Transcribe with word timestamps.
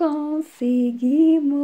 conseguimos! 0.00 1.60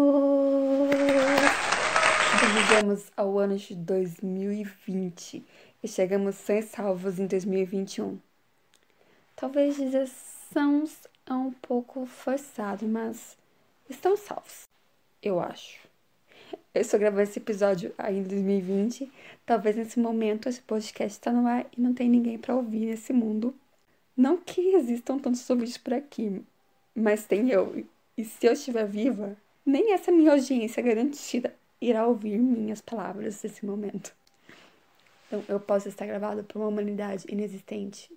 Sobrevivemos 2.38 3.10
ao 3.16 3.38
ano 3.38 3.56
de 3.56 3.74
2020 3.74 5.42
e 5.82 5.88
chegamos 5.88 6.34
sem 6.34 6.60
salvos 6.60 7.18
em 7.18 7.26
2021. 7.26 8.18
Talvez 9.34 9.76
dizer 9.76 10.06
sãos 10.52 11.06
é 11.24 11.32
um 11.32 11.50
pouco 11.50 12.04
forçado, 12.04 12.86
mas 12.86 13.38
estão 13.88 14.14
salvos, 14.18 14.64
eu 15.22 15.40
acho. 15.40 15.80
Eu 16.74 16.82
estou 16.82 17.00
gravando 17.00 17.22
esse 17.22 17.38
episódio 17.38 17.94
ainda 17.96 18.34
em 18.34 18.42
2020. 18.42 19.10
Talvez 19.46 19.76
nesse 19.76 19.98
momento 19.98 20.46
esse 20.46 20.60
podcast 20.60 21.16
está 21.16 21.32
no 21.32 21.46
ar 21.46 21.64
e 21.74 21.80
não 21.80 21.94
tem 21.94 22.06
ninguém 22.06 22.36
para 22.36 22.54
ouvir 22.54 22.84
nesse 22.84 23.14
mundo. 23.14 23.54
Não 24.14 24.36
que 24.36 24.74
existam 24.74 25.18
tantos 25.18 25.48
ouvintes 25.48 25.78
por 25.78 25.94
aqui, 25.94 26.44
mas 26.94 27.24
tem 27.24 27.48
eu. 27.48 27.86
E 28.16 28.24
se 28.24 28.46
eu 28.46 28.52
estiver 28.52 28.86
viva, 28.86 29.36
nem 29.64 29.92
essa 29.92 30.10
minha 30.10 30.32
audiência 30.32 30.82
garantida 30.82 31.54
irá 31.80 32.06
ouvir 32.06 32.38
minhas 32.38 32.80
palavras 32.80 33.42
nesse 33.42 33.64
momento. 33.66 34.14
Então, 35.26 35.44
eu 35.48 35.60
posso 35.60 35.88
estar 35.88 36.06
gravado 36.06 36.44
por 36.44 36.58
uma 36.58 36.68
humanidade 36.68 37.24
inexistente. 37.28 38.10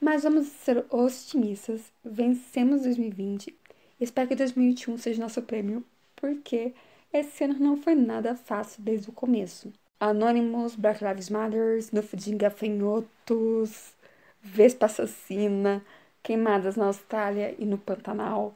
Mas 0.00 0.22
vamos 0.22 0.46
ser 0.46 0.84
otimistas. 0.90 1.92
Vencemos 2.04 2.82
2020. 2.82 3.56
Espero 4.00 4.28
que 4.28 4.36
2021 4.36 4.98
seja 4.98 5.22
nosso 5.22 5.40
prêmio, 5.42 5.82
porque 6.14 6.74
esse 7.12 7.44
ano 7.44 7.58
não 7.58 7.76
foi 7.76 7.94
nada 7.94 8.34
fácil 8.36 8.82
desde 8.82 9.08
o 9.08 9.12
começo. 9.12 9.72
Anônimos, 9.98 10.76
Black 10.76 11.02
Lives 11.02 11.30
Matter, 11.30 11.78
Snuff 11.78 12.14
de 12.16 12.34
gafanhotos, 12.34 13.94
Vespa 14.42 14.86
assassina, 14.86 15.82
queimadas 16.22 16.76
na 16.76 16.86
Austrália 16.86 17.54
e 17.58 17.64
no 17.64 17.78
Pantanal, 17.78 18.54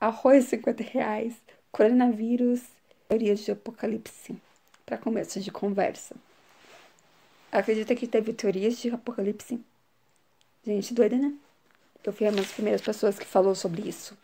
arroz 0.00 0.46
50 0.46 0.82
reais, 0.82 1.34
coronavírus, 1.72 2.62
teorias 3.08 3.40
de 3.40 3.52
apocalipse. 3.52 4.36
Para 4.84 4.98
começo 4.98 5.40
de 5.40 5.50
conversa. 5.50 6.14
Acredita 7.50 7.94
que 7.94 8.06
teve 8.06 8.32
teorias 8.32 8.78
de 8.78 8.90
apocalipse? 8.90 9.60
Gente 10.64 10.94
doida, 10.94 11.16
né? 11.16 11.34
Eu 12.04 12.12
fui 12.12 12.26
uma 12.26 12.36
das 12.36 12.52
primeiras 12.52 12.80
pessoas 12.80 13.18
que 13.18 13.26
falou 13.26 13.54
sobre 13.54 13.88
isso. 13.88 14.16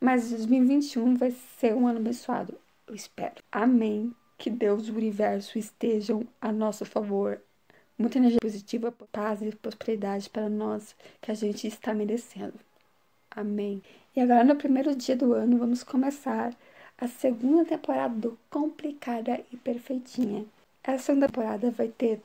Mas 0.00 0.30
2021 0.30 1.16
vai 1.16 1.34
ser 1.58 1.74
um 1.74 1.86
ano 1.88 1.98
abençoado. 1.98 2.54
Eu 2.86 2.94
espero. 2.94 3.42
Amém. 3.50 4.14
Que 4.38 4.50
Deus 4.50 4.86
e 4.86 4.90
o 4.90 4.96
universo 4.96 5.58
estejam 5.58 6.26
a 6.40 6.52
nosso 6.52 6.84
favor 6.84 7.40
muita 7.98 8.18
energia 8.18 8.38
positiva, 8.40 8.92
paz 9.10 9.40
e 9.42 9.50
prosperidade 9.54 10.28
para 10.28 10.48
nós 10.48 10.94
que 11.20 11.30
a 11.30 11.34
gente 11.34 11.66
está 11.66 11.94
merecendo. 11.94 12.54
Amém. 13.36 13.82
E 14.16 14.20
agora, 14.20 14.42
no 14.42 14.56
primeiro 14.56 14.96
dia 14.96 15.14
do 15.14 15.34
ano, 15.34 15.58
vamos 15.58 15.82
começar 15.82 16.54
a 16.96 17.06
segunda 17.06 17.66
temporada 17.66 18.14
do 18.14 18.38
Complicada 18.48 19.44
e 19.52 19.58
Perfeitinha. 19.58 20.46
Essa 20.82 21.04
segunda 21.04 21.26
temporada 21.26 21.70
vai 21.70 21.88
ter 21.88 22.22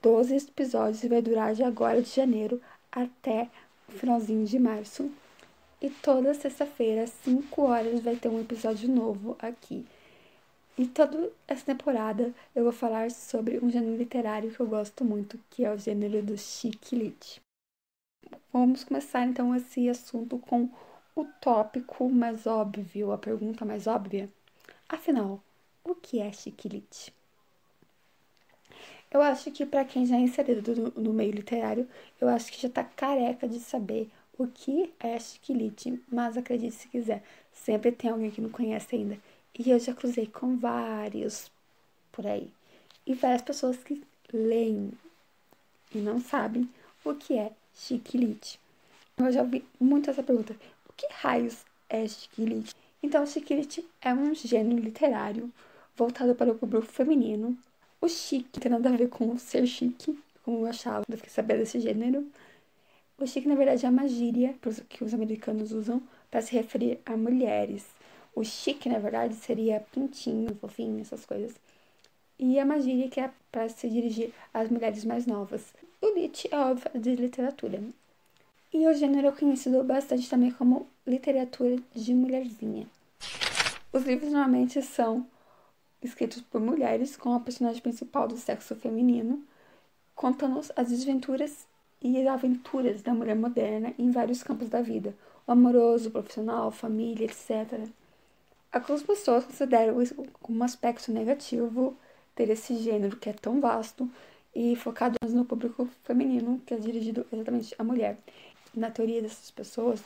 12 0.00 0.36
episódios 0.36 1.02
e 1.02 1.08
vai 1.08 1.20
durar 1.20 1.52
de 1.52 1.64
agora 1.64 2.00
de 2.00 2.10
janeiro 2.10 2.62
até 2.92 3.48
o 3.88 3.92
finalzinho 3.92 4.46
de 4.46 4.56
março. 4.60 5.10
E 5.80 5.90
toda 5.90 6.32
sexta-feira, 6.32 7.02
às 7.02 7.10
5 7.24 7.60
horas, 7.60 7.98
vai 7.98 8.14
ter 8.14 8.28
um 8.28 8.40
episódio 8.40 8.88
novo 8.88 9.36
aqui. 9.40 9.84
E 10.78 10.86
toda 10.86 11.28
essa 11.48 11.66
temporada 11.66 12.32
eu 12.54 12.62
vou 12.62 12.72
falar 12.72 13.10
sobre 13.10 13.58
um 13.58 13.68
gênero 13.68 13.96
literário 13.96 14.52
que 14.52 14.60
eu 14.60 14.66
gosto 14.68 15.04
muito, 15.04 15.40
que 15.50 15.64
é 15.64 15.72
o 15.72 15.76
gênero 15.76 16.22
do 16.22 16.38
chique 16.38 16.94
lit. 16.94 17.41
Vamos 18.52 18.84
começar 18.84 19.24
então 19.24 19.56
esse 19.56 19.88
assunto 19.88 20.38
com 20.38 20.68
o 21.16 21.24
tópico 21.40 22.06
mais 22.10 22.46
óbvio, 22.46 23.10
a 23.10 23.16
pergunta 23.16 23.64
mais 23.64 23.86
óbvia. 23.86 24.28
Afinal, 24.86 25.42
o 25.82 25.94
que 25.94 26.18
é 26.20 26.30
chique 26.30 26.68
lit? 26.68 27.14
Eu 29.10 29.22
acho 29.22 29.50
que 29.50 29.64
para 29.64 29.86
quem 29.86 30.04
já 30.04 30.16
é 30.16 30.20
inserido 30.20 30.92
no, 30.94 31.14
meio 31.14 31.32
literário, 31.32 31.88
eu 32.20 32.28
acho 32.28 32.52
que 32.52 32.60
já 32.60 32.68
está 32.68 32.84
careca 32.84 33.48
de 33.48 33.58
saber 33.58 34.10
o 34.36 34.46
que 34.46 34.92
é 35.00 35.18
chique 35.18 35.54
lit, 35.54 35.98
mas 36.10 36.36
acredite 36.36 36.74
se 36.74 36.88
quiser, 36.88 37.22
sempre 37.54 37.90
tem 37.90 38.10
alguém 38.10 38.30
que 38.30 38.42
não 38.42 38.50
conhece 38.50 38.96
ainda. 38.96 39.18
E 39.58 39.70
eu 39.70 39.78
já 39.78 39.94
cruzei 39.94 40.26
com 40.26 40.58
vários 40.58 41.50
por 42.12 42.26
aí. 42.26 42.50
E 43.06 43.14
várias 43.14 43.40
pessoas 43.40 43.78
que 43.78 44.02
leem 44.30 44.92
e 45.94 45.98
não 45.98 46.20
sabem 46.20 46.68
o 47.02 47.14
que 47.14 47.38
é 47.38 47.52
chiquilite. 47.74 48.58
Eu 49.16 49.30
já 49.30 49.42
ouvi 49.42 49.64
muito 49.80 50.10
essa 50.10 50.22
pergunta: 50.22 50.56
o 50.88 50.92
que 50.94 51.06
raios 51.10 51.64
é 51.88 52.06
chiquilite? 52.06 52.74
Então, 53.02 53.26
chiquilite 53.26 53.84
é 54.00 54.14
um 54.14 54.34
gênero 54.34 54.80
literário 54.80 55.52
voltado 55.96 56.34
para 56.34 56.52
o 56.52 56.54
público 56.54 56.86
feminino. 56.86 57.56
O 58.00 58.08
chique 58.08 58.60
tem 58.60 58.70
nada 58.70 58.88
a 58.88 58.96
ver 58.96 59.08
com 59.08 59.36
ser 59.38 59.66
chique, 59.66 60.18
como 60.42 60.60
eu 60.60 60.66
achava, 60.66 61.04
eu 61.08 61.16
fiquei 61.16 61.30
sabendo 61.30 61.58
desse 61.58 61.78
gênero. 61.80 62.26
O 63.18 63.26
chique, 63.26 63.46
na 63.48 63.54
verdade, 63.54 63.86
é 63.86 63.88
uma 63.88 64.08
gíria 64.08 64.54
que 64.88 65.04
os 65.04 65.14
americanos 65.14 65.70
usam 65.72 66.02
para 66.30 66.42
se 66.42 66.52
referir 66.52 66.98
a 67.06 67.16
mulheres. 67.16 67.86
O 68.34 68.42
chique, 68.42 68.88
na 68.88 68.98
verdade, 68.98 69.34
seria 69.34 69.80
pintinho, 69.92 70.54
fofinho, 70.56 71.00
essas 71.00 71.24
coisas. 71.24 71.54
E 72.38 72.58
a 72.58 72.64
magia 72.64 73.08
que 73.08 73.20
é 73.20 73.30
para 73.52 73.68
se 73.68 73.88
dirigir 73.88 74.32
às 74.52 74.68
mulheres 74.68 75.04
mais 75.04 75.26
novas. 75.26 75.72
O 76.02 76.14
lit 76.14 76.48
é 76.50 76.58
óbvio 76.58 77.00
de 77.00 77.14
literatura. 77.14 77.80
E 78.72 78.88
o 78.88 78.92
gênero 78.92 79.28
é 79.28 79.30
conhecido 79.30 79.84
bastante 79.84 80.28
também 80.28 80.50
como 80.50 80.88
literatura 81.06 81.76
de 81.94 82.12
mulherzinha. 82.12 82.88
Os 83.92 84.02
livros 84.02 84.32
normalmente 84.32 84.82
são 84.82 85.24
escritos 86.02 86.42
por 86.42 86.60
mulheres 86.60 87.16
com 87.16 87.32
a 87.32 87.38
personagem 87.38 87.80
principal 87.80 88.26
do 88.26 88.36
sexo 88.36 88.74
feminino, 88.74 89.44
contando 90.16 90.58
as 90.74 90.88
desventuras 90.88 91.66
e 92.00 92.26
aventuras 92.26 93.00
da 93.00 93.14
mulher 93.14 93.36
moderna 93.36 93.94
em 93.96 94.10
vários 94.10 94.42
campos 94.42 94.68
da 94.68 94.82
vida, 94.82 95.14
o 95.46 95.52
amoroso, 95.52 96.10
profissional, 96.10 96.72
família, 96.72 97.26
etc. 97.26 97.88
Algumas 98.72 99.04
pessoas 99.04 99.44
consideram 99.44 99.94
como 100.40 100.58
um 100.58 100.64
aspecto 100.64 101.12
negativo 101.12 101.96
ter 102.34 102.50
esse 102.50 102.74
gênero 102.78 103.16
que 103.16 103.30
é 103.30 103.32
tão 103.32 103.60
vasto 103.60 104.10
e 104.54 104.76
focado 104.76 105.16
no 105.28 105.44
público 105.44 105.88
feminino, 106.04 106.60
que 106.66 106.74
é 106.74 106.76
dirigido 106.76 107.26
exatamente 107.32 107.74
à 107.78 107.84
mulher. 107.84 108.18
Na 108.74 108.90
teoria 108.90 109.20
dessas 109.20 109.50
pessoas, 109.50 110.02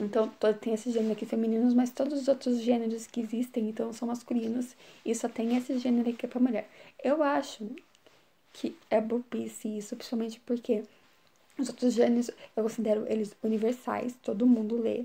então 0.00 0.28
tem 0.60 0.72
esse 0.72 0.90
gênero 0.90 1.12
aqui 1.12 1.26
femininos, 1.26 1.74
mas 1.74 1.90
todos 1.90 2.22
os 2.22 2.28
outros 2.28 2.60
gêneros 2.60 3.06
que 3.06 3.20
existem, 3.20 3.68
então, 3.68 3.92
são 3.92 4.08
masculinos 4.08 4.74
e 5.04 5.14
só 5.14 5.28
tem 5.28 5.56
esse 5.56 5.78
gênero 5.78 6.08
aqui 6.10 6.26
para 6.26 6.40
mulher. 6.40 6.68
Eu 7.02 7.22
acho 7.22 7.68
que 8.52 8.76
é 8.90 9.00
burrice 9.00 9.68
isso, 9.76 9.96
principalmente 9.96 10.40
porque 10.40 10.82
os 11.58 11.68
outros 11.68 11.92
gêneros 11.94 12.30
eu 12.56 12.62
considero 12.62 13.04
eles 13.06 13.36
universais, 13.42 14.14
todo 14.22 14.46
mundo 14.46 14.80
lê, 14.80 15.04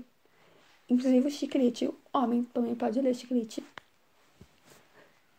Inclusive 0.88 1.26
o 1.26 1.30
chiclete, 1.30 1.90
homem 2.12 2.44
também 2.54 2.74
pode 2.74 3.00
ler 3.00 3.14
chiclete. 3.14 3.62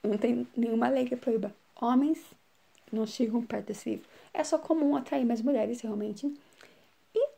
Não 0.03 0.17
tem 0.17 0.45
nenhuma 0.55 0.89
lei 0.89 1.05
que 1.05 1.15
proíba. 1.15 1.55
Homens 1.79 2.19
não 2.91 3.05
chegam 3.05 3.41
perto 3.43 3.67
desse 3.67 3.89
livro. 3.89 4.07
É 4.33 4.43
só 4.43 4.57
comum 4.57 4.95
atrair 4.95 5.25
mais 5.25 5.41
mulheres, 5.41 5.81
realmente. 5.81 6.31
E, 7.13 7.29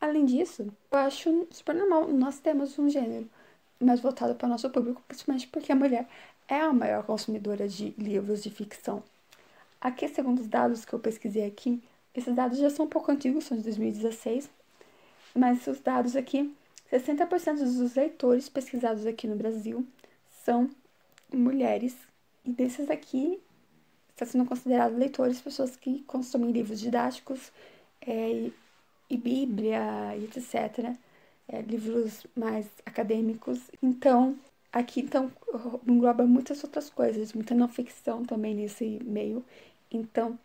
além 0.00 0.24
disso, 0.24 0.72
eu 0.90 0.98
acho 0.98 1.46
super 1.50 1.74
normal. 1.74 2.08
Nós 2.08 2.38
temos 2.38 2.78
um 2.78 2.88
gênero 2.88 3.28
mais 3.80 4.00
voltado 4.00 4.34
para 4.34 4.46
o 4.46 4.48
nosso 4.48 4.68
público, 4.70 5.02
principalmente 5.06 5.46
porque 5.48 5.72
a 5.72 5.76
mulher 5.76 6.08
é 6.48 6.60
a 6.60 6.72
maior 6.72 7.04
consumidora 7.04 7.68
de 7.68 7.94
livros 7.98 8.42
de 8.42 8.50
ficção. 8.50 9.02
Aqui, 9.80 10.08
segundo 10.08 10.40
os 10.40 10.48
dados 10.48 10.84
que 10.84 10.92
eu 10.92 10.98
pesquisei 10.98 11.46
aqui, 11.46 11.82
esses 12.14 12.34
dados 12.34 12.58
já 12.58 12.70
são 12.70 12.86
um 12.86 12.88
pouco 12.88 13.12
antigos, 13.12 13.44
são 13.44 13.56
de 13.56 13.62
2016, 13.62 14.50
mas 15.34 15.66
os 15.66 15.80
dados 15.80 16.16
aqui 16.16 16.52
60% 16.90 17.58
dos 17.58 17.94
leitores 17.94 18.48
pesquisados 18.48 19.06
aqui 19.06 19.26
no 19.26 19.36
Brasil 19.36 19.86
são 20.42 20.70
mulheres, 21.32 21.94
e 22.44 22.50
desses 22.50 22.90
aqui 22.90 23.38
está 24.18 24.26
sendo 24.26 24.44
considerado 24.44 24.96
leitores 24.96 25.40
pessoas 25.40 25.76
que 25.76 26.00
consomem 26.02 26.50
livros 26.50 26.80
didáticos 26.80 27.52
é, 28.00 28.32
e, 28.32 28.52
e, 29.08 29.16
Bíblia, 29.16 30.16
e 30.16 30.24
etc. 30.24 30.96
É, 31.48 31.62
livros 31.62 32.26
mais 32.36 32.66
acadêmicos. 32.84 33.60
Então, 33.80 34.36
aqui 34.72 35.00
então 35.00 35.30
engloba 35.86 36.26
muitas 36.26 36.62
outras 36.64 36.90
coisas, 36.90 37.32
muita 37.32 37.54
não 37.54 37.68
ficção 37.68 38.24
também 38.24 38.54
nesse 38.56 38.98
meio. 39.04 39.44
Então, 39.90 40.36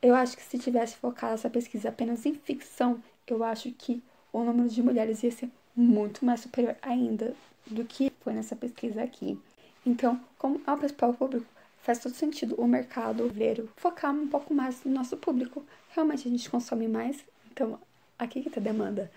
eu 0.00 0.14
acho 0.14 0.36
que 0.36 0.42
se 0.42 0.58
tivesse 0.58 0.96
focado 0.96 1.34
essa 1.34 1.50
pesquisa 1.50 1.88
apenas 1.88 2.24
em 2.24 2.34
ficção, 2.34 3.02
eu 3.26 3.42
acho 3.42 3.72
que 3.72 4.02
o 4.32 4.44
número 4.44 4.68
de 4.68 4.82
mulheres 4.82 5.22
ia 5.24 5.32
ser 5.32 5.50
muito 5.74 6.24
mais 6.24 6.40
superior 6.40 6.76
ainda 6.80 7.34
do 7.66 7.84
que 7.84 8.12
foi 8.20 8.32
nessa 8.32 8.54
pesquisa 8.54 9.02
aqui. 9.02 9.36
Então, 9.84 10.20
como 10.38 10.60
é 10.64 10.72
o 10.72 10.78
principal 10.78 11.12
público, 11.12 11.46
faz 11.82 11.98
todo 11.98 12.14
sentido 12.14 12.54
o 12.56 12.66
mercado 12.66 13.28
ver 13.28 13.64
focar 13.76 14.14
um 14.14 14.28
pouco 14.28 14.52
mais 14.52 14.84
no 14.84 14.92
nosso 14.92 15.16
público. 15.16 15.64
Realmente 15.90 16.28
a 16.28 16.30
gente 16.30 16.50
consome 16.50 16.88
mais, 16.88 17.24
então 17.50 17.78
aqui 18.18 18.42
que 18.42 18.50
tá 18.50 18.60
demanda. 18.60 19.10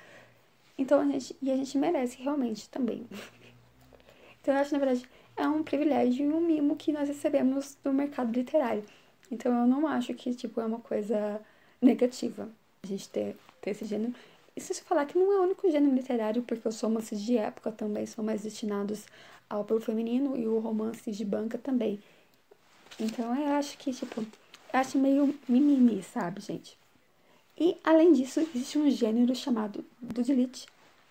Então 0.78 1.00
a 1.00 1.06
gente, 1.06 1.36
e 1.42 1.52
a 1.52 1.56
gente 1.56 1.78
merece 1.78 2.22
realmente 2.22 2.70
também. 2.70 3.06
Então 4.42 4.54
eu 4.54 4.60
acho, 4.60 4.74
na 4.74 4.80
verdade, 4.80 5.10
é 5.38 5.48
um 5.48 5.64
privilégio 5.64 6.30
e 6.30 6.34
um 6.34 6.42
mimo 6.42 6.76
que 6.76 6.92
nós 6.92 7.08
recebemos 7.08 7.78
do 7.82 7.94
mercado 7.94 8.30
literário. 8.34 8.84
Então 9.32 9.58
eu 9.58 9.66
não 9.66 9.88
acho 9.88 10.14
que, 10.14 10.36
tipo, 10.36 10.60
é 10.60 10.66
uma 10.66 10.80
coisa 10.80 11.40
negativa 11.82 12.50
a 12.84 12.88
gente 12.88 13.08
ter, 13.08 13.38
ter 13.62 13.70
esse 13.70 13.86
gênero. 13.86 14.14
E 14.54 14.60
se 14.60 14.74
eu 14.74 14.86
falar 14.86 15.06
que 15.06 15.18
não 15.18 15.32
é 15.32 15.40
o 15.40 15.44
único 15.44 15.72
gênero 15.72 15.96
literário, 15.96 16.44
porque 16.44 16.68
os 16.68 16.80
romances 16.82 17.22
de 17.22 17.38
época 17.38 17.72
também 17.72 18.06
são 18.06 18.24
mais 18.24 18.44
destinados 18.44 19.06
ao 19.50 19.64
público 19.64 19.86
feminino 19.86 20.38
e 20.38 20.46
o 20.46 20.60
romance 20.60 21.10
de 21.10 21.24
banca 21.24 21.58
também. 21.58 22.00
Então 23.00 23.36
eu 23.36 23.54
acho 23.56 23.78
que, 23.78 23.92
tipo, 23.92 24.22
eu 24.22 24.80
acho 24.80 24.98
meio 24.98 25.34
mimimi, 25.48 26.02
sabe, 26.04 26.42
gente? 26.42 26.78
E 27.58 27.78
além 27.84 28.14
disso, 28.14 28.40
existe 28.40 28.78
um 28.78 28.90
gênero 28.90 29.36
chamado 29.36 29.86
Dudilite, 30.02 30.68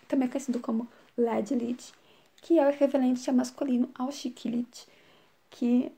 também 0.08 0.28
conhecido 0.28 0.58
como 0.60 0.88
Ledilite, 1.16 1.92
que 2.40 2.58
é 2.58 2.66
o 2.66 2.70
equivalente 2.70 3.28
a 3.30 3.32
masculino 3.32 3.88
ao 3.94 4.10
chiquilite, 4.10 4.86
que 5.50 5.92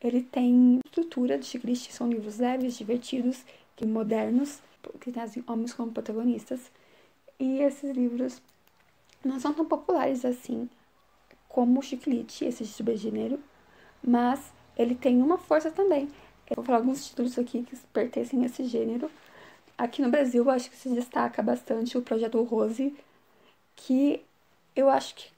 ele 0.00 0.22
tem 0.22 0.80
estrutura 0.84 1.38
de 1.38 1.46
chiquilite, 1.46 1.92
são 1.92 2.08
livros 2.10 2.38
leves, 2.38 2.76
divertidos 2.76 3.44
e 3.80 3.86
modernos, 3.86 4.60
que 5.00 5.10
trazem 5.10 5.42
homens 5.46 5.72
como 5.72 5.92
protagonistas. 5.92 6.70
E 7.38 7.60
esses 7.60 7.96
livros 7.96 8.42
não 9.24 9.40
são 9.40 9.54
tão 9.54 9.64
populares 9.64 10.24
assim 10.24 10.68
como 11.48 11.80
o 11.80 11.82
chiclete, 11.82 12.44
esse 12.44 12.66
subgênero, 12.66 13.38
mas 14.02 14.52
ele 14.76 14.94
tem 14.94 15.22
uma 15.22 15.38
força 15.38 15.70
também. 15.70 16.08
Eu 16.48 16.56
vou 16.56 16.64
falar 16.64 16.78
alguns 16.78 17.06
títulos 17.06 17.38
aqui 17.38 17.62
que 17.62 17.76
pertencem 17.92 18.42
a 18.42 18.46
esse 18.46 18.64
gênero. 18.64 19.10
Aqui 19.76 20.02
no 20.02 20.10
Brasil, 20.10 20.44
eu 20.44 20.50
acho 20.50 20.70
que 20.70 20.76
se 20.76 20.88
destaca 20.90 21.42
bastante 21.42 21.96
o 21.96 22.02
Projeto 22.02 22.42
Rose, 22.42 22.94
que 23.76 24.22
eu 24.76 24.88
acho 24.88 25.14
que 25.14 25.30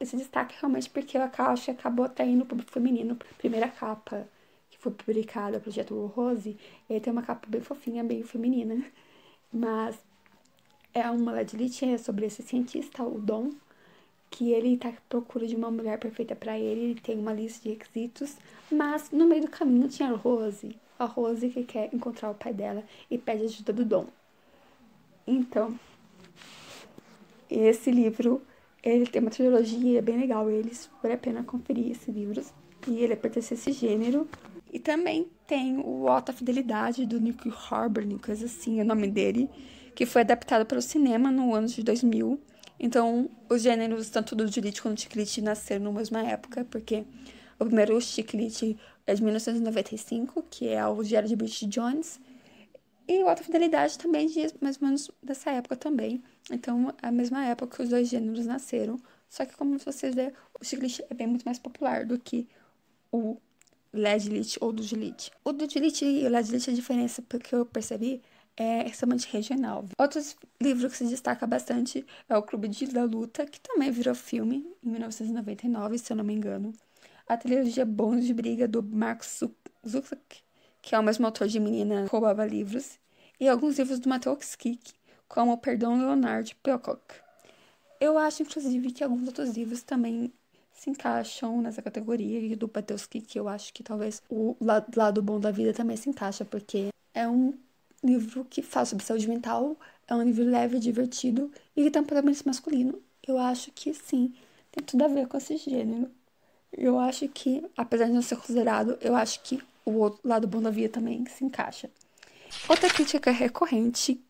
esse 0.00 0.16
destaque 0.16 0.56
realmente 0.60 0.90
porque 0.90 1.16
a 1.16 1.28
caixa 1.28 1.72
acabou 1.72 2.04
atraindo 2.04 2.44
o 2.44 2.46
público 2.46 2.70
feminino. 2.70 3.18
Primeira 3.38 3.68
capa 3.68 4.26
que 4.70 4.78
foi 4.78 4.92
publicada, 4.92 5.58
o 5.58 5.60
Projeto 5.60 6.06
Rose, 6.06 6.56
ele 6.88 7.00
tem 7.00 7.12
uma 7.12 7.22
capa 7.22 7.46
bem 7.48 7.60
fofinha, 7.60 8.02
bem 8.02 8.22
feminina. 8.22 8.84
Mas 9.52 9.96
é 10.94 11.08
uma 11.10 11.32
Ledlit, 11.32 11.84
é 11.84 11.98
sobre 11.98 12.26
esse 12.26 12.42
cientista, 12.42 13.02
o 13.02 13.18
Dom, 13.20 13.50
que 14.32 14.50
ele 14.50 14.72
está 14.72 14.88
à 14.88 14.92
procura 15.10 15.46
de 15.46 15.54
uma 15.54 15.70
mulher 15.70 15.98
perfeita 15.98 16.34
para 16.34 16.58
ele, 16.58 16.80
ele 16.80 17.00
tem 17.00 17.18
uma 17.18 17.34
lista 17.34 17.62
de 17.62 17.74
requisitos, 17.74 18.38
mas 18.70 19.10
no 19.12 19.26
meio 19.26 19.42
do 19.42 19.50
caminho 19.50 19.88
tinha 19.88 20.08
a 20.08 20.16
Rose, 20.16 20.74
a 20.98 21.04
Rose 21.04 21.50
que 21.50 21.62
quer 21.64 21.90
encontrar 21.92 22.30
o 22.30 22.34
pai 22.34 22.52
dela 22.54 22.82
e 23.10 23.18
pede 23.18 23.44
ajuda 23.44 23.74
do 23.74 23.84
Dom. 23.84 24.06
Então, 25.26 25.78
esse 27.50 27.90
livro, 27.90 28.40
ele 28.82 29.06
tem 29.06 29.20
uma 29.20 29.30
trilogia 29.30 30.00
bem 30.00 30.18
legal, 30.18 30.50
eles 30.50 30.90
vale 31.02 31.14
a 31.14 31.18
pena 31.18 31.44
conferir 31.44 31.92
esse 31.92 32.10
livro, 32.10 32.42
e 32.88 33.00
ele 33.00 33.14
pertence 33.14 33.52
a 33.52 33.56
esse 33.56 33.70
gênero. 33.70 34.26
E 34.72 34.78
também 34.78 35.28
tem 35.46 35.78
o 35.78 36.08
Alta 36.08 36.32
Fidelidade, 36.32 37.04
do 37.04 37.20
Nick 37.20 37.46
Horburn, 37.50 38.18
coisa 38.18 38.46
assim, 38.46 38.80
é 38.80 38.82
o 38.82 38.86
nome 38.86 39.08
dele, 39.08 39.50
que 39.94 40.06
foi 40.06 40.22
adaptado 40.22 40.64
para 40.64 40.78
o 40.78 40.82
cinema 40.82 41.30
no 41.30 41.54
ano 41.54 41.66
de 41.66 41.82
2000. 41.82 42.40
Então, 42.82 43.30
os 43.48 43.62
gêneros, 43.62 44.10
tanto 44.10 44.34
do 44.34 44.48
Judite 44.48 44.82
quanto 44.82 44.96
do 44.96 45.00
Chiclete, 45.00 45.40
nasceram 45.40 45.84
na 45.84 45.92
mesma 45.92 46.20
época, 46.26 46.64
porque 46.64 47.04
o 47.56 47.64
primeiro 47.64 48.00
Chiclete 48.00 48.76
é 49.06 49.14
de 49.14 49.22
1995, 49.22 50.42
que 50.50 50.68
é 50.68 50.84
o 50.84 51.00
Diário 51.00 51.28
de 51.28 51.36
Bridget 51.36 51.66
Jones, 51.66 52.18
e 53.06 53.22
o 53.22 53.28
Alta 53.28 53.44
Fidelidade 53.44 53.96
também 53.96 54.26
de 54.26 54.52
mais 54.60 54.80
ou 54.80 54.86
menos 54.88 55.10
dessa 55.22 55.52
época 55.52 55.76
também. 55.76 56.24
Então, 56.50 56.92
é 57.00 57.06
a 57.06 57.12
mesma 57.12 57.44
época 57.46 57.76
que 57.76 57.82
os 57.84 57.88
dois 57.88 58.08
gêneros 58.08 58.46
nasceram. 58.46 59.00
Só 59.28 59.46
que, 59.46 59.56
como 59.56 59.78
vocês 59.78 60.12
vê, 60.12 60.32
o 60.60 60.64
Chiclete 60.64 61.04
é 61.08 61.14
bem 61.14 61.28
muito 61.28 61.44
mais 61.44 61.60
popular 61.60 62.04
do 62.04 62.18
que 62.18 62.48
o 63.12 63.36
Ledlit 63.92 64.58
ou 64.60 64.72
do 64.72 64.82
Gilite. 64.82 65.30
O 65.44 65.52
do 65.52 65.64
e 65.64 66.26
o 66.26 66.30
Ledlit, 66.30 66.68
a 66.68 66.72
diferença 66.72 67.22
que 67.22 67.54
eu 67.54 67.64
percebi 67.64 68.20
é 68.56 68.86
extremamente 68.86 69.28
regional. 69.30 69.84
Outros 69.98 70.36
livros 70.60 70.92
que 70.92 70.98
se 70.98 71.06
destaca 71.06 71.46
bastante 71.46 72.04
é 72.28 72.36
o 72.36 72.42
Clube 72.42 72.68
de 72.68 72.86
da 72.86 73.04
Luta, 73.04 73.46
que 73.46 73.60
também 73.60 73.90
virou 73.90 74.14
filme 74.14 74.66
em 74.84 74.90
1999, 74.90 75.98
se 75.98 76.12
eu 76.12 76.16
não 76.16 76.24
me 76.24 76.34
engano. 76.34 76.72
A 77.26 77.36
trilogia 77.36 77.84
Bons 77.84 78.24
de 78.24 78.34
Briga, 78.34 78.68
do 78.68 78.82
Marcos 78.82 79.42
Zucek, 79.86 80.42
que 80.80 80.94
é 80.94 80.98
o 80.98 81.02
mesmo 81.02 81.24
autor 81.24 81.48
de 81.48 81.58
Menina 81.58 82.06
Roubava 82.10 82.44
Livros. 82.44 82.98
E 83.40 83.48
alguns 83.48 83.78
livros 83.78 83.98
do 83.98 84.08
Mateusz 84.08 84.54
Kik, 84.54 84.92
como 85.28 85.56
Perdão 85.58 85.98
Leonard 85.98 86.54
Peacock. 86.62 87.02
Eu 88.00 88.18
acho, 88.18 88.42
inclusive, 88.42 88.92
que 88.92 89.02
alguns 89.02 89.26
outros 89.26 89.56
livros 89.56 89.82
também 89.82 90.32
se 90.72 90.90
encaixam 90.90 91.62
nessa 91.62 91.80
categoria 91.80 92.40
e 92.40 92.56
do 92.56 92.70
Mateusz 92.72 93.06
Kik, 93.06 93.38
eu 93.38 93.48
acho 93.48 93.72
que 93.72 93.82
talvez 93.82 94.22
o 94.28 94.56
lado 94.96 95.22
bom 95.22 95.38
da 95.38 95.50
vida 95.50 95.72
também 95.72 95.96
se 95.96 96.10
encaixa, 96.10 96.44
porque 96.44 96.88
é 97.14 97.28
um 97.28 97.54
livro 98.02 98.44
que 98.48 98.62
fala 98.62 98.86
sobre 98.86 99.04
saúde 99.04 99.28
mental, 99.28 99.76
é 100.06 100.14
um 100.14 100.22
livro 100.22 100.44
leve, 100.44 100.78
divertido 100.78 101.50
e 101.76 101.84
que 101.84 101.90
tem 101.90 102.02
um 102.02 102.04
protagonista 102.04 102.48
masculino. 102.48 103.00
Eu 103.26 103.38
acho 103.38 103.70
que 103.72 103.94
sim, 103.94 104.34
tem 104.70 104.84
tudo 104.84 105.04
a 105.04 105.08
ver 105.08 105.28
com 105.28 105.36
esse 105.36 105.56
gênero. 105.56 106.10
Eu 106.72 106.98
acho 106.98 107.28
que, 107.28 107.64
apesar 107.76 108.06
de 108.06 108.12
não 108.12 108.22
ser 108.22 108.36
considerado, 108.36 108.96
eu 109.00 109.14
acho 109.14 109.42
que 109.42 109.62
o 109.84 109.92
outro 109.92 110.20
lado 110.26 110.46
bom 110.46 110.60
da 110.60 110.70
vida 110.70 110.88
também 110.88 111.24
se 111.26 111.44
encaixa. 111.44 111.90
Outra 112.68 112.88
crítica 112.88 113.30
recorrente 113.30 114.20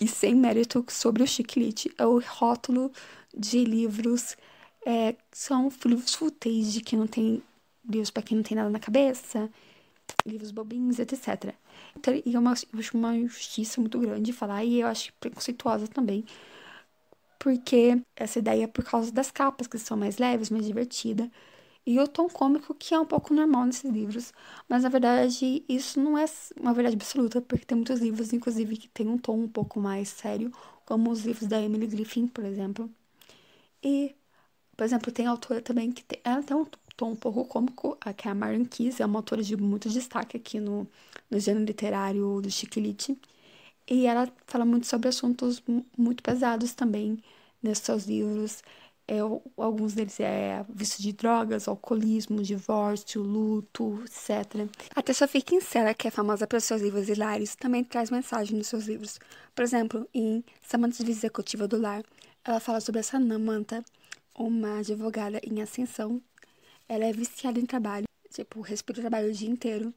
e 0.00 0.06
sem 0.06 0.34
mérito 0.34 0.84
sobre 0.88 1.22
o 1.22 1.26
chiclete 1.26 1.92
é 1.98 2.06
o 2.06 2.20
rótulo 2.20 2.92
de 3.36 3.64
livros 3.64 4.36
é, 4.86 5.16
são 5.32 5.70
livros 5.84 6.14
fúteis, 6.14 6.72
de 6.72 6.80
que 6.80 6.96
não 6.96 7.06
tem 7.06 7.42
livros 7.88 8.10
para 8.10 8.22
quem 8.22 8.36
não 8.36 8.44
tem 8.44 8.56
nada 8.56 8.70
na 8.70 8.78
cabeça, 8.78 9.50
livros 10.26 10.50
bobinhos, 10.50 10.98
etc. 10.98 11.54
Então, 11.96 12.14
e 12.24 12.34
é 12.34 12.38
uma, 12.38 12.54
eu 12.72 12.78
acho 12.78 12.96
uma 12.96 13.16
injustiça 13.16 13.80
muito 13.80 13.98
grande 13.98 14.32
falar, 14.32 14.64
e 14.64 14.80
eu 14.80 14.86
acho 14.88 15.12
preconceituosa 15.20 15.88
também, 15.88 16.24
porque 17.38 18.00
essa 18.16 18.38
ideia 18.38 18.64
é 18.64 18.66
por 18.66 18.84
causa 18.84 19.12
das 19.12 19.30
capas, 19.30 19.66
que 19.66 19.78
são 19.78 19.96
mais 19.96 20.18
leves, 20.18 20.50
mais 20.50 20.66
divertidas, 20.66 21.28
e 21.86 21.98
o 22.00 22.08
tom 22.08 22.28
cômico, 22.28 22.74
que 22.74 22.94
é 22.94 23.00
um 23.00 23.06
pouco 23.06 23.34
normal 23.34 23.66
nesses 23.66 23.90
livros, 23.90 24.32
mas 24.68 24.84
na 24.84 24.90
verdade 24.90 25.64
isso 25.68 26.00
não 26.00 26.18
é 26.18 26.26
uma 26.60 26.74
verdade 26.74 26.96
absoluta, 26.96 27.40
porque 27.42 27.64
tem 27.66 27.76
muitos 27.76 28.00
livros, 28.00 28.32
inclusive, 28.32 28.76
que 28.76 28.88
tem 28.88 29.08
um 29.08 29.18
tom 29.18 29.38
um 29.44 29.48
pouco 29.48 29.80
mais 29.80 30.08
sério, 30.10 30.52
como 30.86 31.10
os 31.10 31.24
livros 31.24 31.48
da 31.48 31.60
Emily 31.62 31.86
Griffin, 31.86 32.28
por 32.28 32.44
exemplo. 32.44 32.90
E, 33.82 34.14
por 34.76 34.84
exemplo, 34.84 35.12
tem 35.12 35.26
autora 35.26 35.62
também 35.62 35.92
que 35.92 36.04
tem, 36.04 36.20
ela 36.24 36.42
tem 36.42 36.56
um 36.56 36.66
tom 36.98 37.12
um 37.12 37.16
pouco 37.16 37.44
cômico, 37.44 37.96
que 38.16 38.28
é 38.28 38.30
a 38.32 38.34
Marion 38.34 38.64
Keys, 38.64 39.00
é 39.00 39.06
uma 39.06 39.20
autora 39.20 39.42
de 39.42 39.56
muito 39.56 39.88
destaque 39.88 40.36
aqui 40.36 40.58
no, 40.58 40.86
no 41.30 41.38
gênero 41.38 41.64
literário 41.64 42.40
do 42.42 42.50
Chiquilite. 42.50 43.16
E 43.88 44.06
ela 44.06 44.28
fala 44.46 44.64
muito 44.64 44.86
sobre 44.86 45.08
assuntos 45.08 45.62
muito 45.96 46.22
pesados 46.22 46.74
também 46.74 47.22
nesses 47.62 47.84
seus 47.84 48.04
livros. 48.04 48.62
É, 49.06 49.20
alguns 49.56 49.94
deles 49.94 50.18
é 50.20 50.66
vício 50.68 51.00
de 51.00 51.12
drogas, 51.12 51.68
alcoolismo, 51.68 52.42
divórcio, 52.42 53.22
luto, 53.22 54.02
etc. 54.04 54.68
Até 54.94 55.12
Sophie 55.12 55.40
Kinsella, 55.40 55.94
que 55.94 56.08
é 56.08 56.10
famosa 56.10 56.46
pelos 56.48 56.64
seus 56.64 56.82
livros 56.82 57.08
hilários, 57.08 57.54
também 57.54 57.84
traz 57.84 58.10
mensagem 58.10 58.58
nos 58.58 58.66
seus 58.66 58.86
livros. 58.86 59.18
Por 59.54 59.62
exemplo, 59.62 60.06
em 60.12 60.44
Samantha 60.60 61.04
de 61.04 61.12
Executiva 61.12 61.66
do 61.68 61.80
Lar, 61.80 62.02
ela 62.44 62.60
fala 62.60 62.80
sobre 62.80 63.00
a 63.00 63.04
Samantha, 63.04 63.84
uma 64.34 64.80
advogada 64.80 65.40
em 65.42 65.62
ascensão 65.62 66.20
ela 66.88 67.04
é 67.04 67.12
viciada 67.12 67.60
em 67.60 67.66
trabalho, 67.66 68.06
tipo, 68.30 68.60
respira 68.60 68.98
o 68.98 69.02
trabalho 69.02 69.28
o 69.28 69.32
dia 69.32 69.48
inteiro. 69.48 69.92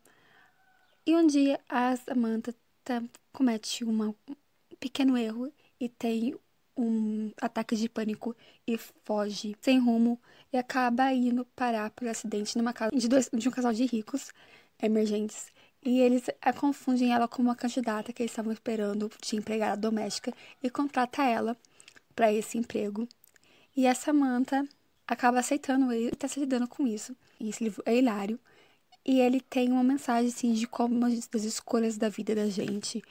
E 1.05 1.15
um 1.15 1.25
dia 1.25 1.60
a 1.67 1.95
Samantha 1.95 2.53
tá, 2.83 3.01
comete 3.31 3.83
uma, 3.83 4.10
um 4.10 4.36
pequeno 4.79 5.17
erro 5.17 5.51
e 5.79 5.89
tem 5.89 6.36
um 6.77 7.31
ataque 7.41 7.75
de 7.75 7.89
pânico 7.89 8.36
e 8.67 8.77
foge 8.77 9.55
sem 9.62 9.79
rumo 9.79 10.19
e 10.51 10.57
acaba 10.57 11.12
indo 11.13 11.45
parar 11.55 11.89
por 11.91 12.07
acidente 12.07 12.57
numa 12.57 12.74
casa 12.74 12.91
de, 12.95 13.07
dois, 13.07 13.29
de 13.31 13.48
um 13.48 13.51
casal 13.51 13.74
de 13.74 13.86
ricos 13.86 14.31
emergentes. 14.81 15.48
E 15.83 16.00
eles 16.00 16.29
a 16.41 16.53
confundem 16.53 17.13
ela 17.13 17.27
com 17.27 17.41
uma 17.41 17.55
candidata 17.55 18.13
que 18.13 18.21
eles 18.21 18.31
estavam 18.31 18.51
esperando 18.51 19.10
de 19.21 19.36
empregada 19.36 19.79
doméstica 19.79 20.31
e 20.62 20.69
contrata 20.69 21.24
ela 21.24 21.57
para 22.15 22.31
esse 22.31 22.57
emprego. 22.57 23.07
E 23.75 23.88
a 23.88 23.95
Samantha 23.95 24.67
acaba 25.12 25.39
aceitando 25.39 25.91
ele 25.91 26.08
e 26.08 26.15
tá 26.15 26.25
se 26.25 26.39
lidando 26.39 26.70
com 26.70 26.88
isso. 26.88 27.13
E 27.38 27.50
esse 27.50 27.62
livro 27.62 27.84
é 27.86 27.98
hilário. 27.98 28.39
E 29.06 29.20
ele 29.20 29.41
tem 29.41 29.70
uma 29.70 29.84
mensagem, 29.84 30.30
assim, 30.30 30.53
de 30.53 30.65
como 30.65 31.06
as 31.06 31.44
escolhas 31.44 31.98
da 31.98 32.08
vida 32.08 32.34
da 32.34 32.48
gente, 32.48 33.03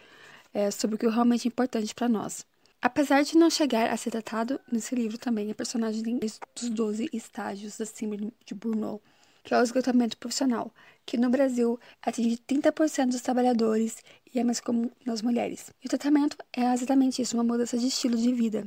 é, 0.54 0.70
sobre 0.70 0.96
o 0.96 0.98
que 0.98 1.04
é 1.04 1.10
realmente 1.10 1.46
importante 1.46 1.94
para 1.94 2.08
nós. 2.08 2.46
Apesar 2.80 3.22
de 3.22 3.36
não 3.36 3.50
chegar 3.50 3.90
a 3.90 3.96
ser 3.98 4.12
tratado 4.12 4.58
nesse 4.72 4.94
livro 4.94 5.18
também, 5.18 5.50
a 5.50 5.54
personagem 5.54 6.02
tem 6.02 6.18
dos 6.18 6.70
12 6.70 7.10
estágios 7.12 7.76
da 7.76 7.84
síndrome 7.84 8.32
de 8.46 8.54
Burnout, 8.54 9.04
que 9.44 9.52
é 9.52 9.58
o 9.58 9.62
esgotamento 9.62 10.16
profissional, 10.16 10.72
que 11.04 11.18
no 11.18 11.28
Brasil 11.28 11.78
atinge 12.00 12.38
30% 12.38 13.08
dos 13.08 13.20
trabalhadores 13.20 13.98
e 14.32 14.38
é 14.38 14.44
mais 14.44 14.60
comum 14.60 14.90
nas 15.04 15.20
mulheres. 15.20 15.70
E 15.82 15.86
o 15.86 15.90
tratamento 15.90 16.38
é 16.56 16.72
exatamente 16.72 17.20
isso, 17.20 17.36
uma 17.36 17.44
mudança 17.44 17.76
de 17.76 17.88
estilo 17.88 18.16
de 18.16 18.32
vida, 18.32 18.64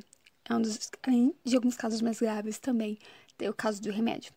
é 0.49 0.53
um 0.53 0.61
dos, 0.61 0.91
além 1.01 1.33
de 1.45 1.55
alguns 1.55 1.75
casos 1.75 2.01
mais 2.01 2.19
graves 2.19 2.59
também, 2.59 2.99
tem 3.37 3.49
o 3.49 3.53
caso 3.53 3.81
do 3.81 3.91
remédio. 3.91 4.33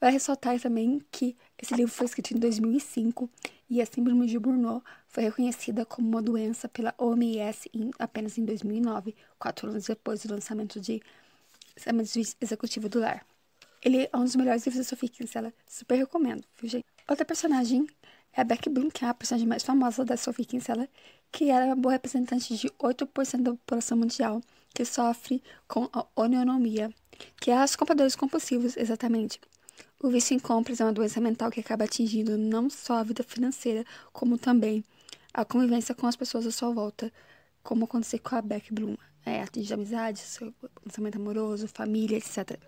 Vale 0.00 0.14
ressaltar 0.14 0.58
também 0.60 1.00
que 1.10 1.36
esse 1.58 1.74
livro 1.74 1.92
foi 1.92 2.06
escrito 2.06 2.34
em 2.34 2.38
2005 2.38 3.28
e 3.68 3.80
a 3.80 3.86
síndrome 3.86 4.26
de 4.26 4.38
Burnout 4.38 4.84
foi 5.06 5.24
reconhecida 5.24 5.84
como 5.84 6.08
uma 6.08 6.22
doença 6.22 6.68
pela 6.68 6.94
OMS 6.98 7.70
em, 7.74 7.90
apenas 7.98 8.38
em 8.38 8.44
2009, 8.44 9.14
quatro 9.38 9.68
anos 9.68 9.86
depois 9.86 10.24
do 10.24 10.32
lançamento 10.34 10.80
de 10.80 11.02
Executivo 12.40 12.88
do 12.88 13.00
Lar. 13.00 13.24
Ele 13.82 14.08
é 14.12 14.16
um 14.16 14.24
dos 14.24 14.36
melhores 14.36 14.64
livros 14.66 14.84
da 14.84 14.88
Sophie 14.88 15.08
Kinsella, 15.08 15.52
super 15.66 15.96
recomendo, 15.96 16.44
viu, 16.58 16.68
gente? 16.68 16.84
Outra 17.08 17.24
personagem 17.24 17.86
é 18.32 18.40
a 18.40 18.44
Becky 18.44 18.68
Bloom, 18.68 18.90
que 18.90 19.04
é 19.04 19.08
a 19.08 19.14
personagem 19.14 19.46
mais 19.46 19.62
famosa 19.62 20.04
da 20.04 20.16
Sophie 20.16 20.44
Kinsella, 20.44 20.88
que 21.32 21.50
era 21.50 21.66
uma 21.66 21.76
boa 21.76 21.92
representante 21.92 22.56
de 22.56 22.68
8% 22.68 23.42
da 23.42 23.52
população 23.52 23.96
mundial 23.98 24.40
que 24.74 24.84
sofre 24.84 25.42
com 25.66 25.88
a 25.92 26.06
onionomia, 26.14 26.92
que 27.40 27.50
é 27.50 27.64
os 27.64 27.76
compradores 27.76 28.16
compulsivos, 28.16 28.76
exatamente. 28.76 29.40
O 30.02 30.08
vício 30.08 30.34
em 30.34 30.38
compras 30.38 30.80
é 30.80 30.84
uma 30.84 30.92
doença 30.92 31.20
mental 31.20 31.50
que 31.50 31.60
acaba 31.60 31.84
atingindo 31.84 32.38
não 32.38 32.70
só 32.70 32.94
a 32.94 33.02
vida 33.02 33.22
financeira, 33.22 33.84
como 34.12 34.38
também 34.38 34.84
a 35.32 35.44
convivência 35.44 35.94
com 35.94 36.06
as 36.06 36.16
pessoas 36.16 36.46
à 36.46 36.50
sua 36.50 36.72
volta, 36.72 37.12
como 37.62 37.84
aconteceu 37.84 38.18
com 38.18 38.36
a 38.36 38.42
Beck 38.42 38.72
Bloom. 38.72 38.96
É, 39.24 39.42
atingir 39.42 39.74
amizade, 39.74 40.22
pensamento 40.82 41.16
amoroso, 41.16 41.68
família, 41.68 42.16
etc. 42.16 42.58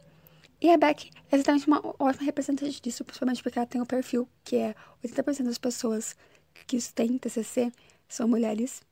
E 0.60 0.70
a 0.70 0.76
Beck 0.76 1.10
é 1.30 1.34
exatamente 1.34 1.66
uma 1.66 1.80
ótima 1.98 2.24
representante 2.24 2.80
disso, 2.80 3.04
principalmente 3.04 3.42
porque 3.42 3.58
ela 3.58 3.66
tem 3.66 3.80
um 3.80 3.86
perfil 3.86 4.28
que 4.44 4.56
é 4.56 4.74
80% 5.02 5.44
das 5.44 5.58
pessoas 5.58 6.14
que 6.66 6.78
têm 6.92 7.18
TCC 7.18 7.72
são 8.08 8.28
mulheres 8.28 8.82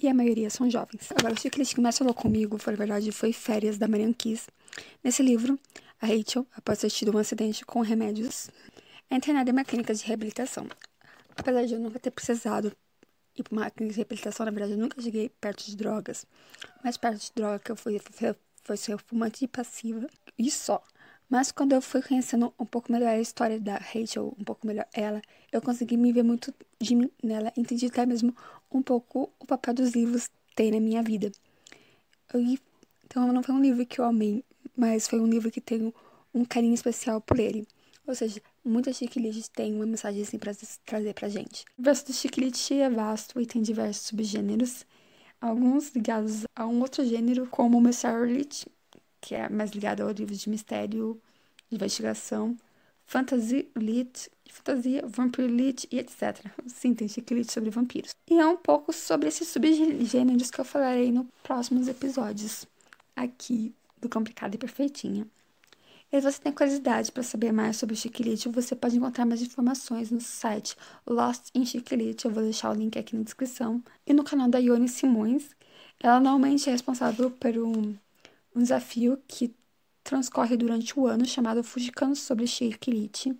e 0.00 0.08
a 0.08 0.14
maioria 0.14 0.48
são 0.48 0.70
jovens. 0.70 1.10
Agora, 1.10 1.34
o 1.34 1.38
ciclista 1.38 1.74
que 1.74 1.80
mais 1.80 1.98
falou 1.98 2.14
comigo, 2.14 2.56
foi, 2.58 2.76
verdade, 2.76 3.10
foi 3.10 3.32
Férias, 3.32 3.76
da 3.76 3.88
Marianne 3.88 4.14
Kiss. 4.14 4.46
Nesse 5.02 5.22
livro, 5.22 5.58
a 6.00 6.06
Rachel, 6.06 6.46
após 6.56 6.78
ter 6.78 6.90
tido 6.90 7.14
um 7.14 7.18
acidente 7.18 7.64
com 7.64 7.80
remédios, 7.80 8.48
é 9.10 9.16
internada 9.16 9.50
em 9.50 9.52
uma 9.52 9.64
clínica 9.64 9.92
de 9.92 10.04
reabilitação. 10.04 10.68
Apesar 11.36 11.64
de 11.66 11.74
eu 11.74 11.80
nunca 11.80 11.98
ter 11.98 12.12
precisado 12.12 12.72
ir 13.36 13.42
para 13.42 13.52
uma 13.52 13.70
clínica 13.70 13.94
de 13.94 14.00
reabilitação, 14.00 14.46
na 14.46 14.52
verdade 14.52 14.72
eu 14.72 14.78
nunca 14.78 15.00
cheguei 15.02 15.28
perto 15.28 15.64
de 15.64 15.76
drogas. 15.76 16.24
Mas 16.84 16.96
perto 16.96 17.20
de 17.20 17.32
droga 17.34 17.58
que 17.58 17.72
eu 17.72 17.76
fui 17.76 18.00
foi, 18.62 18.76
ser 18.76 18.98
fumante 18.98 19.44
e 19.44 19.48
passiva 19.48 20.06
e 20.38 20.50
só. 20.50 20.82
Mas 21.28 21.52
quando 21.52 21.72
eu 21.74 21.82
fui 21.82 22.00
conhecendo 22.00 22.54
um 22.58 22.64
pouco 22.64 22.90
melhor 22.90 23.08
a 23.08 23.20
história 23.20 23.60
da 23.60 23.76
Rachel, 23.76 24.34
um 24.38 24.44
pouco 24.44 24.66
melhor 24.66 24.86
ela, 24.94 25.20
eu 25.52 25.60
consegui 25.60 25.96
me 25.96 26.10
ver 26.10 26.22
muito 26.22 26.54
de 26.80 26.94
mim 26.94 27.10
nela, 27.22 27.52
entendi 27.56 27.86
até 27.86 28.06
mesmo 28.06 28.34
um 28.72 28.82
pouco 28.82 29.30
o 29.38 29.46
papel 29.46 29.74
dos 29.74 29.90
livros 29.90 30.30
tem 30.54 30.70
na 30.70 30.80
minha 30.80 31.02
vida. 31.02 31.30
E, 32.34 32.58
então 33.04 33.30
não 33.32 33.42
foi 33.42 33.54
um 33.54 33.60
livro 33.60 33.84
que 33.84 34.00
eu 34.00 34.04
amei, 34.04 34.42
mas 34.74 35.06
foi 35.06 35.20
um 35.20 35.26
livro 35.26 35.50
que 35.50 35.60
tenho 35.60 35.92
um 36.32 36.44
carinho 36.44 36.74
especial 36.74 37.20
por 37.20 37.38
ele. 37.38 37.66
Ou 38.06 38.14
seja, 38.14 38.40
muitas 38.64 38.96
chicletes 38.96 39.48
têm 39.48 39.74
uma 39.74 39.84
mensagem 39.84 40.22
assim 40.22 40.38
para 40.38 40.52
trazer 40.86 41.12
pra 41.12 41.28
gente. 41.28 41.66
O 41.76 41.82
verso 41.82 42.06
do 42.06 42.12
chiclete 42.14 42.74
é 42.74 42.88
vasto 42.88 43.38
e 43.38 43.44
tem 43.44 43.60
diversos 43.60 44.06
subgêneros, 44.06 44.86
alguns 45.38 45.90
ligados 45.94 46.46
a 46.56 46.66
um 46.66 46.80
outro 46.80 47.04
gênero, 47.04 47.46
como 47.48 47.76
o 47.76 47.80
Mystery 47.82 48.48
que 49.28 49.34
é 49.34 49.46
mais 49.46 49.72
ligado 49.72 50.00
ao 50.00 50.10
livro 50.10 50.34
de 50.34 50.48
mistério, 50.48 51.20
investigação, 51.70 52.56
fantasy 53.04 53.68
lit, 53.76 54.30
fantasia, 54.48 55.06
vampire 55.06 55.48
lit 55.48 55.86
e 55.92 55.98
etc. 55.98 56.46
Sim, 56.66 56.94
tem 56.94 57.06
chiclete 57.06 57.52
sobre 57.52 57.68
vampiros. 57.68 58.14
E 58.26 58.38
é 58.38 58.46
um 58.46 58.56
pouco 58.56 58.90
sobre 58.90 59.28
esses 59.28 59.46
subgêneros 59.48 60.50
que 60.50 60.58
eu 60.58 60.64
falarei 60.64 61.12
nos 61.12 61.26
próximos 61.42 61.88
episódios 61.88 62.66
aqui 63.14 63.74
do 64.00 64.08
Complicado 64.08 64.54
e 64.54 64.58
Perfeitinha. 64.58 65.26
E 66.10 66.18
se 66.18 66.32
você 66.32 66.40
tem 66.40 66.50
curiosidade 66.50 67.12
para 67.12 67.22
saber 67.22 67.52
mais 67.52 67.76
sobre 67.76 67.94
o 67.94 67.98
Chiquilite, 67.98 68.48
você 68.48 68.74
pode 68.74 68.96
encontrar 68.96 69.26
mais 69.26 69.42
informações 69.42 70.10
no 70.10 70.22
site 70.22 70.74
Lost 71.06 71.50
in 71.54 71.66
Chiquilite, 71.66 72.24
eu 72.24 72.30
vou 72.30 72.42
deixar 72.42 72.70
o 72.70 72.74
link 72.74 72.98
aqui 72.98 73.14
na 73.14 73.24
descrição, 73.24 73.82
e 74.06 74.14
no 74.14 74.24
canal 74.24 74.48
da 74.48 74.58
Ione 74.58 74.88
Simões. 74.88 75.54
Ela 76.00 76.18
normalmente 76.18 76.66
é 76.66 76.72
responsável 76.72 77.30
por 77.30 77.58
um, 77.58 77.94
um 78.58 78.62
desafio 78.62 79.22
que 79.28 79.54
transcorre 80.02 80.56
durante 80.56 80.98
o 80.98 81.06
ano 81.06 81.24
chamado 81.24 81.62
Fugicando 81.62 82.16
sobre 82.16 82.46
Chiquilite, 82.46 83.32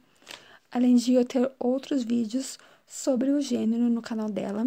além 0.71 0.95
de 0.95 1.15
eu 1.15 1.25
ter 1.25 1.51
outros 1.59 2.05
vídeos 2.05 2.57
sobre 2.87 3.31
o 3.31 3.41
gênero 3.41 3.91
no 3.91 4.01
canal 4.01 4.31
dela. 4.31 4.67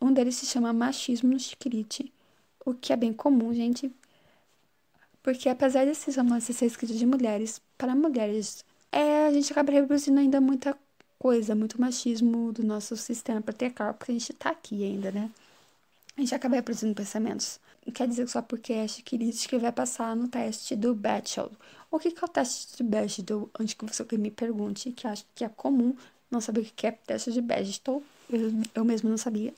Um 0.00 0.12
deles 0.12 0.36
se 0.36 0.44
chama 0.44 0.72
Machismo 0.74 1.30
no 1.30 1.40
Chiquilite, 1.40 2.12
o 2.64 2.74
que 2.74 2.92
é 2.92 2.96
bem 2.96 3.14
comum, 3.14 3.54
gente. 3.54 3.90
Porque 5.22 5.48
apesar 5.48 5.86
desses 5.86 6.16
romances 6.16 6.56
ser 6.56 6.66
escritos 6.66 6.98
de 6.98 7.06
mulheres 7.06 7.60
para 7.78 7.94
mulheres, 7.94 8.64
é, 8.92 9.26
a 9.26 9.32
gente 9.32 9.50
acaba 9.50 9.72
reproduzindo 9.72 10.20
ainda 10.20 10.40
muita 10.40 10.76
coisa, 11.18 11.54
muito 11.54 11.80
machismo 11.80 12.52
do 12.52 12.62
nosso 12.62 12.94
sistema 12.96 13.40
patriarcal, 13.40 13.94
porque 13.94 14.12
a 14.12 14.14
gente 14.14 14.32
tá 14.34 14.50
aqui 14.50 14.84
ainda, 14.84 15.10
né? 15.10 15.30
A 16.16 16.20
gente 16.20 16.34
acaba 16.34 16.56
reproduzindo 16.56 16.94
pensamentos. 16.94 17.58
Quer 17.92 18.08
dizer 18.08 18.28
só 18.28 18.42
porque 18.42 18.72
é 18.72 18.86
chiquilite 18.86 19.48
que 19.48 19.58
vai 19.58 19.72
passar 19.72 20.14
no 20.14 20.28
teste 20.28 20.76
do 20.76 20.94
Bachelor. 20.94 21.52
O 21.90 21.98
que, 21.98 22.08
é 22.08 22.24
o 22.24 22.28
teste 22.28 22.76
de 22.76 22.82
Bachelor? 22.82 23.48
Antes 23.58 23.74
que 23.74 23.84
você 23.86 24.04
me 24.18 24.30
pergunte, 24.30 24.92
que 24.92 25.06
acho 25.06 25.24
que 25.34 25.44
é 25.44 25.48
comum 25.48 25.96
não 26.30 26.40
saber 26.40 26.60
o 26.60 26.64
que 26.64 26.86
é 26.86 26.92
teste 26.92 27.32
de 27.32 27.40
Bachelor. 27.40 28.02
Eu, 28.30 28.52
eu 28.74 28.84
mesmo 28.84 29.08
não 29.08 29.16
sabia, 29.16 29.54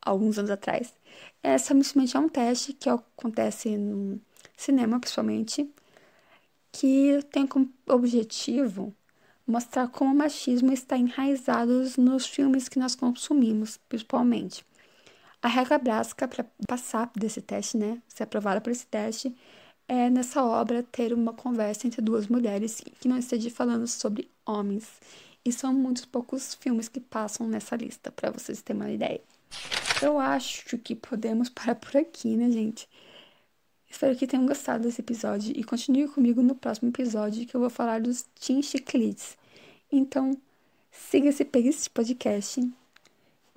alguns 0.00 0.38
anos 0.38 0.50
atrás. 0.50 0.94
É 1.42 1.58
simplesmente 1.58 2.16
é 2.16 2.20
um 2.20 2.28
teste 2.28 2.72
que 2.72 2.88
acontece 2.88 3.76
no 3.76 4.20
cinema 4.56 5.00
principalmente, 5.00 5.68
que 6.72 7.20
tem 7.32 7.46
como 7.46 7.72
objetivo 7.86 8.94
mostrar 9.46 9.88
como 9.88 10.12
o 10.12 10.14
machismo 10.16 10.72
está 10.72 10.96
enraizado 10.96 11.84
nos 11.98 12.26
filmes 12.26 12.68
que 12.68 12.78
nós 12.78 12.94
consumimos, 12.94 13.78
principalmente. 13.88 14.64
A 15.44 15.48
regra 15.48 15.76
básica 15.76 16.26
para 16.26 16.42
passar 16.66 17.10
desse 17.14 17.42
teste, 17.42 17.76
né, 17.76 18.00
ser 18.08 18.22
aprovada 18.22 18.62
por 18.62 18.70
esse 18.72 18.86
teste, 18.86 19.36
é 19.86 20.08
nessa 20.08 20.42
obra 20.42 20.82
ter 20.82 21.12
uma 21.12 21.34
conversa 21.34 21.86
entre 21.86 22.00
duas 22.00 22.28
mulheres 22.28 22.80
que 22.98 23.06
não 23.06 23.18
esteja 23.18 23.50
falando 23.50 23.86
sobre 23.86 24.30
homens. 24.46 24.88
E 25.44 25.52
são 25.52 25.70
muitos 25.70 26.06
poucos 26.06 26.54
filmes 26.54 26.88
que 26.88 26.98
passam 26.98 27.46
nessa 27.46 27.76
lista, 27.76 28.10
para 28.10 28.30
vocês 28.30 28.62
terem 28.62 28.80
uma 28.80 28.90
ideia. 28.90 29.20
Eu 30.00 30.18
acho 30.18 30.78
que 30.78 30.94
podemos 30.94 31.50
parar 31.50 31.74
por 31.74 31.94
aqui, 31.94 32.38
né, 32.38 32.50
gente? 32.50 32.88
Espero 33.86 34.16
que 34.16 34.26
tenham 34.26 34.46
gostado 34.46 34.84
desse 34.84 35.02
episódio 35.02 35.52
e 35.54 35.62
continue 35.62 36.08
comigo 36.08 36.40
no 36.40 36.54
próximo 36.54 36.88
episódio 36.88 37.46
que 37.46 37.54
eu 37.54 37.60
vou 37.60 37.68
falar 37.68 38.00
dos 38.00 38.24
Teen 38.40 38.62
Chicletes. 38.62 39.36
Então, 39.92 40.38
siga 40.90 41.28
esse 41.28 41.90
podcast. 41.90 42.66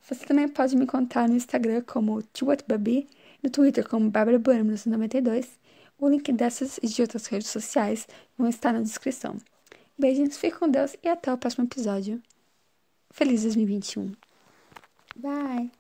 Você 0.08 0.26
também 0.26 0.48
pode 0.48 0.76
me 0.76 0.88
contar 0.88 1.28
no 1.28 1.36
Instagram 1.36 1.82
como 1.86 2.24
TWhatBaby, 2.24 3.10
no 3.44 3.50
Twitter 3.50 3.88
como 3.88 4.10
Bárbara 4.10 4.40
92 4.40 5.60
O 6.00 6.08
link 6.08 6.32
dessas 6.32 6.80
e 6.82 6.88
de 6.88 7.02
outras 7.02 7.28
redes 7.28 7.50
sociais 7.50 8.08
vão 8.38 8.48
estar 8.48 8.72
na 8.72 8.82
descrição. 8.82 9.36
Beijinhos, 10.00 10.38
fique 10.38 10.58
com 10.58 10.70
Deus 10.70 10.96
e 11.04 11.10
até 11.10 11.34
o 11.34 11.38
próximo 11.38 11.66
episódio. 11.66 12.22
Feliz 13.12 13.44
2021. 13.44 14.14
Bye! 15.18 15.77